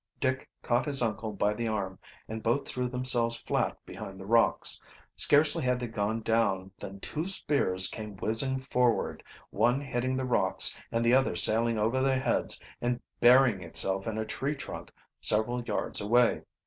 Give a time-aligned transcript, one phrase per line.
[0.19, 4.81] Dick caught his uncle by the arm, and both threw themselves flat behind the rocks.
[5.15, 10.75] Scarcely had they gone down than two spears came whizzing forward, one hitting the rocks
[10.91, 14.89] and the other sailing over their heads and burying itself in a tree trunk
[15.21, 16.41] several yards away.